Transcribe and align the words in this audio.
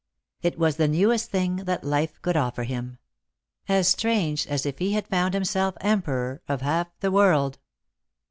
It 0.41 0.57
was 0.57 0.77
the 0.77 0.87
newest 0.87 1.29
thing 1.29 1.57
that 1.57 1.83
life 1.83 2.19
could 2.23 2.35
offer 2.35 2.63
him; 2.63 2.97
as 3.69 3.87
strange 3.87 4.47
as 4.47 4.65
if 4.65 4.79
he 4.79 4.93
had 4.93 5.05
found 5.07 5.35
himself 5.35 5.75
emperor 5.79 6.41
of 6.47 6.61
half 6.61 6.87
the 7.01 7.11
world." 7.11 7.59